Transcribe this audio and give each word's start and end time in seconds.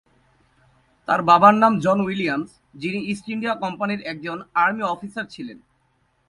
তার 1.07 1.21
বাবার 1.21 1.53
নাম 1.53 1.73
জন 1.79 1.97
উইলিয়ামস, 2.01 2.51
যিনি 2.75 2.99
ইস্ট 3.11 3.25
ইন্ডিয়া 3.29 3.53
কোম্পানির 3.55 4.01
একজন 4.01 4.37
আর্মি 4.53 4.83
অফিসার 4.83 5.25
ছিলেন। 5.25 5.57